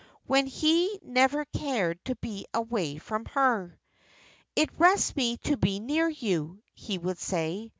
[0.25, 3.79] when he never cared to be away from her?
[4.55, 7.69] "It rests me to be near you," he would say.